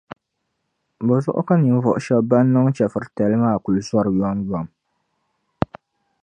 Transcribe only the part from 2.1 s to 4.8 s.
ban niŋ chεfuritali maa kuli zɔri yomyom?